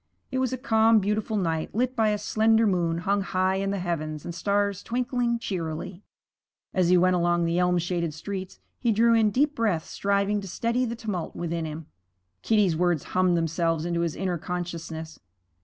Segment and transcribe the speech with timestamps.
[0.31, 3.77] It was a calm, beautiful night, lit by a slender moon hung high in the
[3.77, 6.01] heavens and stars twinkling cheerily.
[6.73, 10.47] As he went along the elm shaded streets, he drew in deep breaths, striving to
[10.47, 11.85] steady the tumult within him.
[12.41, 15.19] Kitty's words hummed themselves into his inner consciousness.